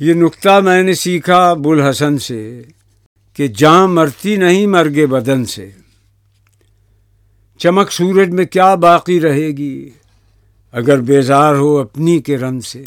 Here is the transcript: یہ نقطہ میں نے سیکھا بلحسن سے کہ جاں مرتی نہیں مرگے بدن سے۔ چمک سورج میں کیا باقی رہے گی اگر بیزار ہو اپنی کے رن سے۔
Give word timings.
یہ 0.00 0.14
نقطہ 0.14 0.60
میں 0.60 0.82
نے 0.82 0.94
سیکھا 0.94 1.52
بلحسن 1.52 2.18
سے 2.18 2.62
کہ 3.34 3.46
جاں 3.46 3.88
مرتی 3.88 4.36
نہیں 4.36 4.66
مرگے 4.66 5.06
بدن 5.06 5.44
سے۔ 5.44 5.70
چمک 7.58 7.92
سورج 7.92 8.28
میں 8.28 8.44
کیا 8.44 8.74
باقی 8.74 9.20
رہے 9.20 9.46
گی 9.46 9.90
اگر 10.72 11.00
بیزار 11.00 11.54
ہو 11.54 11.78
اپنی 11.78 12.18
کے 12.18 12.38
رن 12.38 12.60
سے۔ 12.60 12.82